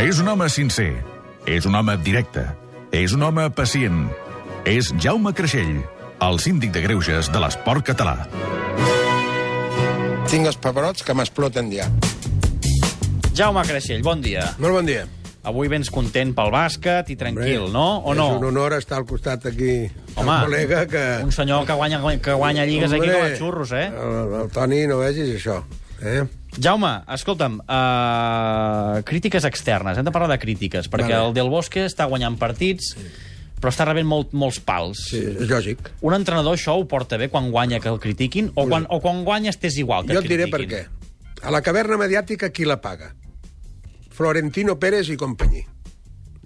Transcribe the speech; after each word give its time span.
És 0.00 0.16
un 0.16 0.30
home 0.32 0.46
sincer. 0.48 0.94
És 1.44 1.66
un 1.68 1.74
home 1.76 1.92
directe. 2.00 2.40
És 2.96 3.12
un 3.12 3.20
home 3.20 3.42
pacient. 3.52 4.06
És 4.64 4.86
Jaume 4.96 5.34
Creixell, 5.36 5.82
el 6.24 6.38
síndic 6.40 6.72
de 6.72 6.80
greuges 6.86 7.28
de 7.28 7.42
l'esport 7.42 7.84
català. 7.84 8.14
Tinc 10.32 10.48
els 10.48 10.56
paperots 10.56 11.04
que 11.04 11.12
m'exploten 11.12 11.68
ja. 11.74 11.90
Jaume 13.36 13.66
Creixell, 13.68 14.00
bon 14.06 14.24
dia. 14.24 14.46
Molt 14.56 14.78
bon 14.78 14.88
dia. 14.88 15.04
Avui 15.52 15.68
vens 15.68 15.92
content 15.92 16.32
pel 16.36 16.48
bàsquet 16.54 17.12
i 17.12 17.18
tranquil, 17.20 17.66
Hombre, 17.66 17.76
no? 17.76 17.84
O 18.00 18.16
no? 18.16 18.30
És 18.30 18.40
un 18.40 18.48
honor 18.54 18.78
estar 18.78 19.02
al 19.02 19.06
costat 19.08 19.50
aquí 19.52 19.74
Home, 20.14 20.24
un 20.24 20.46
col·lega 20.46 20.86
que... 20.88 21.04
Un 21.28 21.36
senyor 21.36 21.68
que 21.68 21.76
guanya, 21.76 22.00
que 22.24 22.40
guanya 22.40 22.64
lligues 22.64 22.96
aquí 22.96 23.04
com 23.04 23.28
a 23.28 23.36
xurros, 23.36 23.76
eh? 23.76 23.86
El, 23.92 24.34
el 24.46 24.50
Toni, 24.56 24.80
no 24.88 25.02
vegis 25.04 25.36
això. 25.36 25.60
Eh? 26.00 26.22
Jaume, 26.58 26.90
escolta'm, 27.14 27.60
uh, 27.60 29.02
crítiques 29.06 29.44
externes. 29.44 29.98
Hem 29.98 30.04
de 30.06 30.12
parlar 30.14 30.30
de 30.32 30.38
crítiques, 30.42 30.88
perquè 30.90 31.12
Vale. 31.12 31.28
el 31.28 31.34
Del 31.36 31.50
Bosque 31.52 31.84
està 31.86 32.06
guanyant 32.10 32.38
partits, 32.40 32.94
però 33.60 33.70
està 33.70 33.84
rebent 33.86 34.08
molt, 34.08 34.32
molts 34.32 34.58
pals. 34.64 35.04
Sí, 35.12 35.20
és 35.20 35.50
lògic. 35.50 35.92
Un 36.00 36.16
entrenador 36.16 36.56
això 36.56 36.74
ho 36.80 36.86
porta 36.88 37.18
bé 37.20 37.28
quan 37.28 37.50
guanya 37.52 37.78
que 37.80 37.92
el 37.92 38.00
critiquin? 38.00 38.50
O 38.56 38.66
quan, 38.66 38.86
o 38.88 39.00
quan 39.04 39.22
guanyes 39.24 39.60
t'és 39.60 39.76
igual 39.78 40.06
que 40.06 40.16
Jo 40.16 40.24
et 40.24 40.26
et 40.26 40.32
diré 40.32 40.48
per 40.48 40.64
critiquin? 40.64 40.88
què. 40.88 41.46
A 41.46 41.52
la 41.52 41.62
caverna 41.62 41.96
mediàtica 42.00 42.50
qui 42.50 42.64
la 42.68 42.80
paga? 42.80 43.14
Florentino 44.10 44.78
Pérez 44.78 45.08
i 45.08 45.16
companyia. 45.16 45.68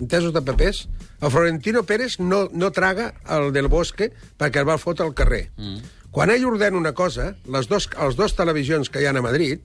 Entesos 0.01 0.33
de 0.35 0.43
papers? 0.43 0.89
El 1.21 1.31
Florentino 1.31 1.85
Pérez 1.85 2.19
no, 2.19 2.49
no 2.53 2.73
traga 2.73 3.13
el 3.31 3.53
del 3.55 3.69
Bosque 3.71 4.11
perquè 4.39 4.63
el 4.63 4.69
va 4.69 4.79
fotre 4.83 5.07
al 5.07 5.15
carrer. 5.15 5.49
Mm. 5.57 5.79
Quan 6.15 6.31
ell 6.31 6.47
ordena 6.47 6.79
una 6.79 6.95
cosa, 6.95 7.33
les 7.51 7.67
dos, 7.71 7.89
els 7.99 8.19
dos 8.19 8.37
televisions 8.39 8.91
que 8.91 9.03
hi 9.03 9.07
ha 9.07 9.15
a 9.15 9.23
Madrid 9.23 9.63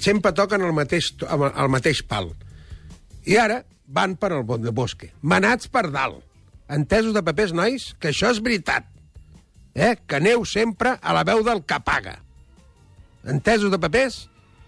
sempre 0.00 0.32
toquen 0.36 0.64
el 0.64 0.74
mateix, 0.76 1.14
el 1.24 1.72
mateix 1.72 2.02
pal. 2.04 2.32
I 3.24 3.38
ara 3.40 3.62
van 3.86 4.16
per 4.20 4.32
al 4.32 4.44
bon 4.44 4.62
de 4.62 4.72
Bosque. 4.74 5.12
Manats 5.22 5.70
per 5.72 5.86
dalt. 5.90 6.22
Entesos 6.72 7.14
de 7.14 7.22
papers, 7.22 7.52
nois, 7.54 7.92
que 8.00 8.10
això 8.10 8.32
és 8.34 8.42
veritat. 8.42 8.88
Eh? 9.76 9.94
Que 10.08 10.18
aneu 10.18 10.44
sempre 10.48 10.96
a 11.00 11.14
la 11.14 11.22
veu 11.24 11.44
del 11.46 11.62
que 11.64 11.78
paga. 11.84 12.16
Entesos 13.26 13.70
de 13.70 13.78
papers? 13.78 14.24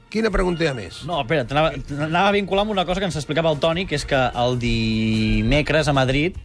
Quina 0.08 0.30
pregunta 0.32 0.64
hi 0.64 0.70
ha 0.70 0.74
més? 0.76 1.02
No, 1.08 1.20
espera, 1.20 1.44
t'anava 1.44 2.28
a 2.28 2.32
vincular 2.32 2.64
amb 2.64 2.72
una 2.72 2.86
cosa 2.88 3.02
que 3.02 3.08
ens 3.10 3.18
explicava 3.20 3.50
el 3.52 3.58
Toni, 3.60 3.84
que 3.88 3.98
és 3.98 4.06
que 4.08 4.20
el 4.40 4.56
dimecres 4.62 5.90
a 5.90 5.94
Madrid 5.96 6.38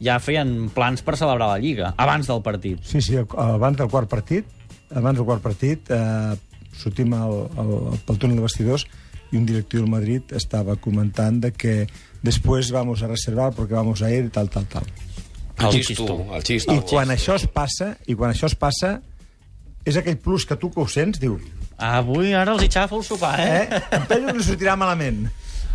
ja 0.00 0.16
feien 0.24 0.70
plans 0.72 1.04
per 1.04 1.18
celebrar 1.20 1.50
la 1.50 1.58
Lliga, 1.60 1.92
abans 2.00 2.30
del 2.30 2.40
partit. 2.40 2.80
Sí, 2.88 3.02
sí, 3.04 3.18
abans 3.20 3.76
del 3.76 3.90
quart 3.92 4.08
partit, 4.08 4.48
abans 4.88 5.20
del 5.20 5.28
quart 5.28 5.44
partit, 5.44 5.92
eh, 5.92 6.32
sortim 6.80 7.12
al, 7.12 7.44
al, 7.60 7.76
pel 8.06 8.18
túnel 8.22 8.40
de 8.40 8.46
vestidors 8.46 8.86
i 9.30 9.36
un 9.36 9.44
directiu 9.46 9.84
del 9.84 9.92
Madrid 9.92 10.32
estava 10.34 10.78
comentant 10.80 11.42
de 11.44 11.52
que 11.52 11.84
després 12.24 12.72
vamos 12.72 13.02
a 13.02 13.10
reservar 13.12 13.52
porque 13.52 13.76
vamos 13.76 14.00
a 14.02 14.10
ir 14.10 14.30
tal, 14.30 14.48
tal, 14.48 14.66
tal. 14.66 14.88
El 15.60 15.66
El 15.66 15.84
xisto, 15.84 16.24
el 16.32 16.42
xisto. 16.42 16.72
I 16.72 16.80
quan 16.88 17.12
això 17.12 17.36
es 17.36 17.44
passa, 17.46 17.92
i 18.08 18.16
quan 18.16 18.32
això 18.32 18.48
es 18.48 18.56
passa, 18.56 18.96
és 19.84 19.96
aquell 20.00 20.16
plus 20.16 20.46
que 20.48 20.56
tu 20.56 20.70
que 20.72 20.80
ho 20.80 20.88
sents, 20.88 21.20
diu, 21.20 21.36
Avui, 21.80 22.34
ara 22.36 22.52
els 22.52 22.62
hi 22.66 22.68
xafo 22.72 22.98
el 23.00 23.04
sopar, 23.08 23.36
eh? 23.40 23.68
eh, 23.70 23.82
em 23.96 24.08
penso 24.10 24.34
que 24.36 24.44
sortirà 24.52 24.76
malament. 24.76 25.28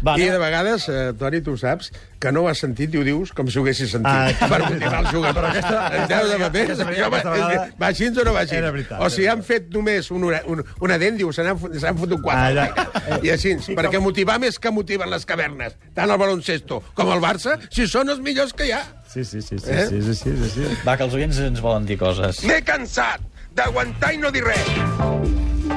Va, 0.06 0.18
I 0.20 0.26
de 0.28 0.38
vegades, 0.38 0.84
eh, 0.92 1.14
Toni, 1.18 1.40
tu 1.42 1.54
saps, 1.58 1.88
que 2.22 2.30
no 2.36 2.42
ho 2.44 2.50
has 2.52 2.60
sentit 2.62 2.94
i 2.94 2.98
ho 3.00 3.04
dius 3.08 3.32
com 3.34 3.48
si 3.50 3.58
ho 3.58 3.62
haguessis 3.64 3.94
sentit. 3.96 4.36
Ah, 4.44 4.50
per 4.52 4.60
motivar 4.66 5.00
el 5.00 5.08
jugador. 5.08 5.46
Però 5.46 5.50
aquesta, 5.54 6.02
Enteu 6.02 6.28
de 6.28 6.38
paper? 6.42 6.64
aquesta- 6.66 6.84
aquesta 6.84 7.30
vegada 7.32 7.54
que 7.64 7.80
va 7.80 7.88
així 7.88 8.10
o 8.12 8.26
no 8.28 8.34
va 8.36 8.42
així? 8.44 8.60
veritat, 8.60 9.00
o 9.02 9.10
si 9.10 9.26
han 9.32 9.42
fet 9.48 9.70
només 9.74 10.12
un, 10.12 10.28
un, 10.52 10.62
una 10.84 10.98
dent, 11.02 11.18
diu, 11.18 11.32
se 11.34 11.46
n'han 11.48 11.98
fotut 11.98 12.22
quatre. 12.22 12.68
Ah, 12.68 12.76
ja. 12.76 13.20
I 13.24 13.32
així, 13.38 13.56
perquè 13.72 14.02
motivar 14.04 14.38
més 14.44 14.60
que 14.60 14.70
motiven 14.76 15.10
les 15.10 15.26
cavernes, 15.26 15.80
tant 15.96 16.12
el 16.12 16.20
baloncesto 16.22 16.84
com 16.94 17.10
el 17.16 17.24
Barça, 17.24 17.56
si 17.72 17.88
són 17.88 18.12
els 18.14 18.20
millors 18.20 18.54
que 18.54 18.68
hi 18.68 18.76
ha. 18.76 18.84
Sí, 19.08 19.24
sí, 19.24 19.42
sí, 19.42 19.58
sí, 19.58 19.72
Eh? 19.72 19.88
sí, 19.90 20.02
sí, 20.04 20.14
sí, 20.22 20.36
sí, 20.44 20.50
sí. 20.60 20.68
Va, 20.86 20.98
que 21.00 21.08
els 21.08 21.16
oients 21.16 21.40
ens 21.40 21.64
volen 21.64 21.88
dir 21.88 21.98
coses. 21.98 22.44
M'he 22.44 22.62
cansat 22.68 23.24
d'aguantar 23.56 24.12
i 24.14 24.18
no 24.20 24.30
dir 24.30 24.44
res. 24.44 25.75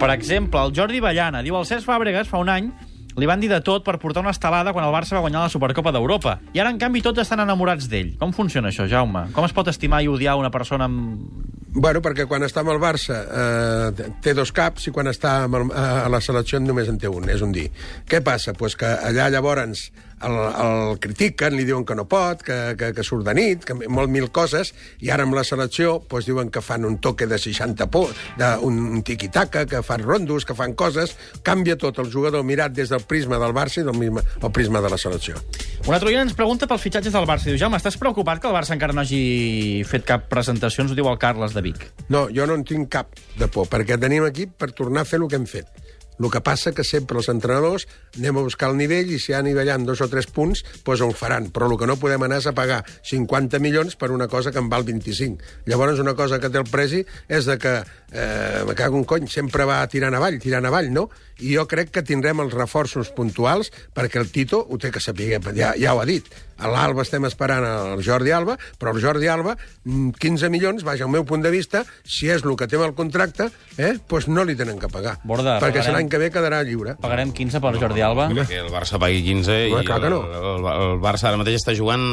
Per 0.00 0.10
exemple, 0.10 0.60
el 0.60 0.74
Jordi 0.76 1.00
Ballana 1.00 1.42
diu 1.46 1.56
el 1.56 1.64
Cesc 1.68 1.86
Fàbregas 1.86 2.28
fa 2.28 2.40
un 2.42 2.50
any 2.52 2.72
li 3.14 3.28
van 3.30 3.38
dir 3.38 3.48
de 3.50 3.60
tot 3.62 3.84
per 3.86 3.94
portar 4.02 4.24
una 4.24 4.32
estelada 4.34 4.72
quan 4.74 4.84
el 4.84 4.94
Barça 4.94 5.14
va 5.14 5.22
guanyar 5.22 5.44
la 5.44 5.52
Supercopa 5.52 5.92
d'Europa. 5.94 6.38
I 6.54 6.62
ara, 6.62 6.72
en 6.74 6.80
canvi, 6.82 7.02
tots 7.04 7.22
estan 7.22 7.44
enamorats 7.44 7.86
d'ell. 7.90 8.14
Com 8.18 8.34
funciona 8.34 8.72
això, 8.72 8.88
Jaume? 8.90 9.28
Com 9.36 9.46
es 9.46 9.54
pot 9.54 9.70
estimar 9.70 10.02
i 10.02 10.10
odiar 10.10 10.34
una 10.40 10.50
persona 10.50 10.88
amb... 10.90 11.22
Bueno, 11.74 11.98
perquè 12.02 12.26
quan 12.30 12.42
està 12.46 12.62
amb 12.62 12.70
el 12.70 12.78
Barça 12.82 13.20
eh, 13.22 14.08
té 14.22 14.34
dos 14.34 14.52
caps 14.54 14.88
i 14.88 14.92
quan 14.94 15.10
està 15.10 15.40
amb 15.46 15.58
el, 15.58 15.68
eh, 15.70 15.86
a 16.04 16.10
la 16.10 16.20
selecció 16.22 16.60
només 16.62 16.90
en 16.90 16.98
té 17.02 17.10
un, 17.10 17.26
és 17.30 17.42
un 17.42 17.54
dir. 17.54 17.68
Què 18.10 18.22
passa? 18.22 18.54
Pues 18.58 18.76
que 18.78 18.86
allà 18.86 19.26
llavors 19.30 19.88
el, 20.24 20.36
el 20.64 20.98
critiquen, 21.02 21.56
li 21.56 21.66
diuen 21.68 21.84
que 21.86 21.96
no 21.98 22.06
pot, 22.10 22.42
que, 22.44 22.58
que, 22.78 22.92
que 22.96 23.04
surt 23.06 23.26
de 23.28 23.34
nit, 23.36 23.64
que 23.66 23.76
molt 23.76 24.12
mil 24.12 24.30
coses, 24.34 24.72
i 25.04 25.12
ara 25.14 25.26
amb 25.26 25.36
la 25.36 25.44
selecció 25.44 25.98
pues, 26.08 26.28
diuen 26.28 26.50
que 26.54 26.62
fan 26.64 26.84
un 26.88 26.98
toque 27.04 27.28
de 27.30 27.38
60 27.38 27.88
por, 27.92 28.12
de, 28.38 28.50
un, 28.64 28.80
un 28.96 29.04
tiqui-taca, 29.06 29.66
que 29.70 29.82
fan 29.86 30.04
rondos, 30.04 30.44
que 30.44 30.56
fan 30.56 30.74
coses, 30.78 31.16
canvia 31.46 31.76
tot 31.80 32.00
el 32.02 32.10
jugador 32.12 32.44
mirat 32.44 32.74
des 32.74 32.92
del 32.92 33.04
prisma 33.08 33.38
del 33.42 33.54
Barça 33.56 33.82
i 33.82 33.86
del 33.86 33.98
misma, 33.98 34.24
el 34.40 34.52
prisma 34.54 34.82
de 34.84 34.92
la 34.92 34.98
selecció. 35.00 35.38
Un 35.84 35.94
altre 35.96 36.14
ens 36.16 36.36
pregunta 36.36 36.68
pels 36.70 36.80
fitxatges 36.80 37.12
del 37.12 37.26
Barça. 37.28 37.50
Diu, 37.50 37.58
Jaume, 37.60 37.76
estàs 37.80 37.98
preocupat 38.00 38.40
que 38.40 38.48
el 38.48 38.56
Barça 38.56 38.72
encara 38.76 38.94
no 38.96 39.02
hagi 39.02 39.84
fet 39.88 40.06
cap 40.08 40.28
presentació? 40.30 40.84
Ens 40.84 40.94
ho 40.94 40.98
diu 40.98 41.08
el 41.10 41.18
Carles 41.20 41.56
de 41.56 41.64
Vic. 41.64 41.88
No, 42.08 42.26
jo 42.32 42.46
no 42.48 42.56
en 42.56 42.64
tinc 42.64 42.88
cap 42.92 43.12
de 43.36 43.48
por, 43.52 43.68
perquè 43.68 43.98
tenim 44.00 44.24
aquí 44.24 44.46
per 44.46 44.72
tornar 44.72 45.04
a 45.04 45.08
fer 45.08 45.20
el 45.20 45.28
que 45.28 45.40
hem 45.40 45.48
fet. 45.50 45.83
El 46.20 46.30
que 46.30 46.40
passa 46.40 46.72
que 46.72 46.84
sempre 46.84 47.18
els 47.18 47.28
entrenadors 47.28 47.86
anem 48.18 48.36
a 48.38 48.44
buscar 48.46 48.70
el 48.70 48.76
nivell 48.78 49.10
i 49.10 49.18
si 49.18 49.32
ha 49.34 49.42
nivellant 49.42 49.84
dos 49.86 50.00
o 50.00 50.08
tres 50.08 50.26
punts, 50.30 50.62
doncs 50.86 51.00
ho 51.02 51.10
faran. 51.12 51.50
Però 51.50 51.66
el 51.70 51.76
que 51.78 51.86
no 51.90 51.96
podem 51.98 52.22
anar 52.22 52.38
és 52.38 52.46
a 52.46 52.54
pagar 52.54 52.84
50 53.02 53.58
milions 53.58 53.96
per 53.96 54.10
una 54.14 54.28
cosa 54.28 54.52
que 54.52 54.58
en 54.62 54.68
val 54.70 54.84
25. 54.84 55.42
Llavors, 55.66 55.98
una 55.98 56.14
cosa 56.14 56.38
que 56.40 56.50
té 56.50 56.58
el 56.62 56.70
presi 56.70 57.04
és 57.28 57.44
de 57.46 57.58
que, 57.58 57.74
eh, 58.12 58.62
me 58.66 58.74
cago 58.74 58.96
un 58.96 59.04
cony, 59.04 59.26
sempre 59.28 59.64
va 59.66 59.82
tirant 59.88 60.14
avall, 60.14 60.38
tirant 60.38 60.64
avall, 60.66 60.92
no? 60.92 61.08
I 61.42 61.56
jo 61.56 61.66
crec 61.66 61.90
que 61.90 62.02
tindrem 62.06 62.38
els 62.44 62.54
reforços 62.54 63.10
puntuals 63.10 63.72
perquè 63.92 64.20
el 64.22 64.30
Tito 64.30 64.60
ho 64.70 64.78
té 64.78 64.92
que 64.94 65.00
saber, 65.02 65.40
ja, 65.56 65.72
ja 65.76 65.94
ho 65.94 66.00
ha 66.00 66.06
dit. 66.06 66.28
A 66.62 66.68
l'Alba 66.70 67.02
estem 67.02 67.24
esperant 67.26 67.64
el 67.66 68.02
Jordi 68.06 68.30
Alba, 68.30 68.54
però 68.78 68.92
el 68.94 69.02
Jordi 69.02 69.26
Alba, 69.26 69.56
mm, 69.82 70.10
15 70.22 70.48
milions, 70.48 70.84
vaja, 70.86 71.02
al 71.04 71.10
meu 71.10 71.24
punt 71.26 71.42
de 71.42 71.50
vista, 71.50 71.84
si 72.06 72.28
és 72.30 72.44
el 72.44 72.54
que 72.56 72.68
té 72.70 72.76
el 72.76 72.94
contracte, 72.94 73.48
eh, 73.76 73.96
doncs 74.08 74.28
no 74.28 74.44
li 74.44 74.54
tenen 74.54 74.78
que 74.78 74.86
pagar. 74.88 75.18
Borda, 75.24 75.58
perquè 75.58 75.80
pagarem- 75.90 76.03
l'any 76.04 76.10
que 76.12 76.18
ve 76.20 76.30
quedarà 76.30 76.62
lliure. 76.64 76.96
Pagarem 77.00 77.32
15 77.32 77.60
per 77.60 77.72
Jordi 77.80 78.02
Alba. 78.04 78.28
Que 78.46 78.60
el 78.60 78.68
Barça 78.72 78.98
pagui 79.00 79.22
15 79.24 79.54
Home, 79.72 79.82
i 79.82 79.86
clar 79.86 80.00
que 80.00 80.10
el, 80.10 80.12
no. 80.12 80.20
el, 80.24 80.66
el, 80.68 80.98
Barça 81.02 81.30
ara 81.30 81.40
mateix 81.40 81.56
està 81.62 81.74
jugant 81.76 82.04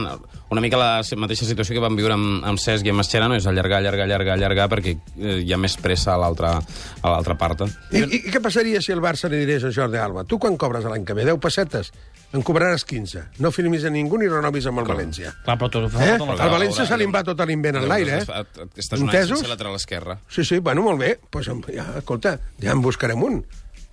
una 0.51 0.61
mica 0.63 0.77
la 0.79 1.01
mateixa 1.17 1.45
situació 1.47 1.75
que 1.77 1.83
vam 1.83 1.95
viure 1.95 2.15
amb, 2.15 2.43
amb 2.47 2.59
Cesc 2.59 2.85
i 2.87 2.91
amb 2.91 3.01
Mascherano, 3.01 3.35
és 3.35 3.47
allargar, 3.47 3.79
allargar, 3.81 4.07
allargar, 4.07 4.37
allargar, 4.37 4.69
perquè 4.71 4.95
eh, 4.95 5.37
hi 5.45 5.53
ha 5.53 5.59
més 5.61 5.77
pressa 5.81 6.15
a 6.15 6.19
l'altra 6.21 6.57
a 6.57 7.13
l'altra 7.13 7.37
part. 7.39 7.65
I, 7.91 8.01
I, 8.03 8.21
I 8.27 8.33
què 8.33 8.41
passaria 8.43 8.81
si 8.83 8.91
el 8.95 9.03
Barça 9.03 9.29
li 9.31 9.43
dirés 9.43 9.63
a 9.67 9.71
Jordi 9.75 9.99
Alba 10.01 10.23
tu 10.27 10.39
quan 10.41 10.57
cobres 10.59 10.87
l'any 10.87 11.05
que 11.07 11.15
ve? 11.17 11.25
10 11.27 11.39
pessetes? 11.43 11.91
En 12.31 12.43
cobraràs 12.47 12.85
15. 12.87 13.25
No 13.43 13.49
firmis 13.51 13.83
a 13.83 13.89
ningú 13.91 14.15
ni 14.19 14.29
renovis 14.31 14.63
amb 14.69 14.79
el 14.79 14.85
València. 14.87 15.33
Clar, 15.43 15.57
però 15.59 15.67
tu... 15.71 15.81
Eh? 15.99 16.13
no- 16.15 16.37
El 16.37 16.53
València 16.53 16.85
se 16.87 16.95
li 16.99 17.07
va 17.11 17.25
tot 17.27 17.41
l'invent 17.47 17.81
en 17.81 17.89
l'aire, 17.91 18.21
eh? 18.21 18.43
Estàs 18.79 19.01
un 19.01 19.09
any 19.09 19.17
Entesos? 19.17 19.41
sense 19.41 19.51
lateral 19.51 19.75
esquerre. 19.75 20.15
Sí, 20.31 20.45
sí, 20.47 20.59
bueno, 20.63 20.85
molt 20.85 21.01
bé. 21.01 21.17
Pues, 21.29 21.49
ja, 21.75 21.89
escolta, 21.99 22.37
ja 22.61 22.71
en 22.71 22.81
buscarem 22.85 23.19
un. 23.27 23.41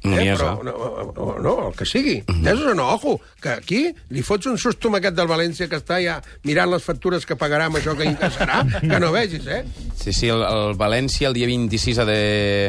No 0.04 0.14
n'hi 0.14 0.28
és, 0.31 0.38
però, 0.38 0.53
eh? 0.60 0.64
no, 0.69 1.12
no, 1.16 1.28
no, 1.42 1.54
el 1.69 1.76
que 1.78 1.86
sigui. 1.88 2.19
Entesos 2.31 2.69
o 2.70 2.75
no? 2.78 2.86
Ojo, 2.94 3.16
que 3.42 3.50
aquí 3.56 3.81
li 4.14 4.22
fots 4.22 4.47
un 4.47 4.59
susto 4.60 4.91
amb 4.91 5.00
aquest 5.00 5.16
del 5.19 5.31
València 5.31 5.66
que 5.70 5.81
està 5.81 5.98
ja 6.04 6.19
mirant 6.47 6.70
les 6.70 6.84
factures 6.86 7.26
que 7.26 7.36
pagarà 7.41 7.66
amb 7.66 7.81
això 7.81 7.97
que 7.98 8.06
incassarà, 8.06 8.62
que 8.78 9.00
no 9.03 9.10
vegis, 9.14 9.48
eh? 9.50 9.64
Sí, 9.98 10.12
sí, 10.12 10.31
el, 10.31 10.44
el 10.47 10.78
València 10.78 11.32
el 11.32 11.34
dia 11.34 11.50
26 11.50 11.98
ha 11.98 12.06
de 12.09 12.20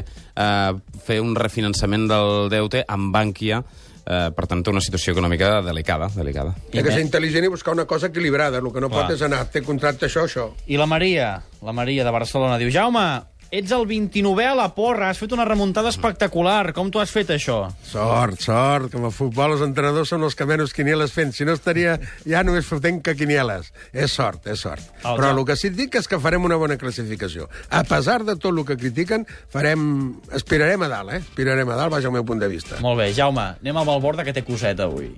eh, 0.02 0.74
fer 1.06 1.22
un 1.22 1.38
refinançament 1.38 2.10
del 2.10 2.50
deute 2.50 2.84
amb 2.90 3.14
Bànquia, 3.14 3.62
eh, 4.10 4.28
per 4.36 4.48
tant, 4.50 4.64
té 4.66 4.74
una 4.74 4.84
situació 4.84 5.14
econòmica 5.14 5.60
delicada, 5.66 6.10
delicada. 6.18 6.56
Hi 6.74 6.82
ha 6.82 6.86
que 6.86 6.94
ser 6.96 7.04
intel·ligent 7.06 7.46
i 7.46 7.54
buscar 7.54 7.78
una 7.78 7.86
cosa 7.90 8.10
equilibrada. 8.10 8.58
El 8.58 8.74
que 8.74 8.82
no 8.82 8.90
Clar. 8.90 9.06
pot 9.06 9.18
és 9.18 9.26
anar, 9.26 9.46
té 9.54 9.62
contracte 9.66 10.10
això, 10.10 10.26
això. 10.26 10.50
I 10.68 10.82
la 10.82 10.90
Maria, 10.90 11.36
la 11.66 11.76
Maria 11.76 12.08
de 12.08 12.16
Barcelona, 12.16 12.58
diu 12.62 12.72
Jaume, 12.74 13.06
ets 13.52 13.72
el 13.76 13.86
29è 13.90 14.46
a 14.50 14.56
la 14.58 14.68
porra, 14.76 15.10
has 15.10 15.20
fet 15.22 15.34
una 15.36 15.46
remuntada 15.48 15.92
espectacular. 15.94 16.72
Com 16.76 16.92
t'ho 16.92 17.02
has 17.02 17.14
fet, 17.14 17.32
això? 17.34 17.60
Sort, 17.86 18.42
sort, 18.44 18.90
que 18.92 19.00
amb 19.00 19.10
el 19.10 19.16
futbol 19.16 19.56
els 19.56 19.64
entrenadors 19.66 20.12
són 20.14 20.26
els 20.28 20.38
que 20.38 20.48
menys 20.50 20.74
quinieles 20.76 21.14
fent. 21.16 21.34
Si 21.36 21.48
no 21.48 21.56
estaria 21.58 21.98
ja 22.26 22.44
només 22.46 22.68
fotent 22.70 23.02
que 23.06 23.16
quinieles. 23.20 23.72
És 23.94 24.14
sort, 24.16 24.46
és 24.50 24.62
sort. 24.66 24.84
El 25.04 25.20
Però 25.22 25.32
el 25.36 25.46
que 25.48 25.58
sí 25.60 25.70
et 25.72 25.78
dic 25.78 25.98
és 26.00 26.10
que 26.10 26.22
farem 26.22 26.46
una 26.46 26.60
bona 26.62 26.78
classificació. 26.82 27.50
A 27.70 27.84
pesar 27.88 28.22
de 28.26 28.38
tot 28.38 28.54
el 28.54 28.66
que 28.66 28.78
critiquen, 28.78 29.26
farem... 29.54 29.88
aspirarem 30.36 30.86
a 30.86 30.92
dalt, 30.92 31.16
eh? 31.18 31.24
Aspirarem 31.24 31.70
a 31.70 31.80
dalt, 31.80 31.94
vaja, 31.94 32.10
al 32.10 32.18
meu 32.20 32.28
punt 32.28 32.42
de 32.42 32.52
vista. 32.52 32.82
Molt 32.84 33.02
bé, 33.02 33.12
Jaume, 33.18 33.54
anem 33.62 33.82
al 33.82 33.90
Valborda, 33.90 34.28
que 34.28 34.36
té 34.36 34.46
coseta 34.46 34.90
avui. 34.90 35.14